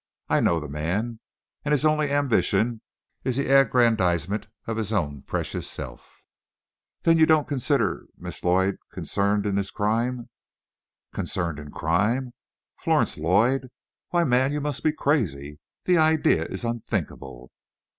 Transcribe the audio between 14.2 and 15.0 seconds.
man, you must be